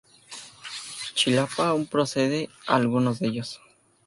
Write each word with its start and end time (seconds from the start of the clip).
Chilapa 1.13 1.67
aún 1.67 1.85
produce 1.85 2.49
algunos 2.65 3.19
de 3.19 3.27
ellos. 3.27 3.59